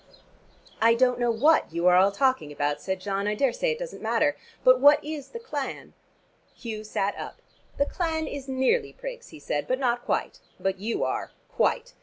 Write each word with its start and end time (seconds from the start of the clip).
"I 0.81 0.95
don't 0.95 1.19
know 1.19 1.29
what 1.29 1.71
you 1.71 1.85
are 1.85 1.95
all 1.95 2.11
talking 2.11 2.51
about," 2.51 2.81
said 2.81 2.99
John. 2.99 3.27
"I 3.27 3.35
daresay 3.35 3.73
it 3.73 3.77
doesn't 3.77 4.01
matter. 4.01 4.35
But 4.63 4.79
what 4.79 4.99
is 5.05 5.27
the 5.29 5.37
clan?" 5.39 5.93
Hugh 6.55 6.83
sat 6.83 7.15
up. 7.19 7.39
"The 7.77 7.85
clan 7.85 8.25
is 8.25 8.47
nearly 8.47 8.93
prigs," 8.93 9.27
he 9.27 9.37
said, 9.39 9.67
"but 9.67 9.77
not 9.77 10.03
quite. 10.03 10.39
But 10.59 10.79
you 10.79 11.03
are, 11.03 11.29
quite. 11.49 11.93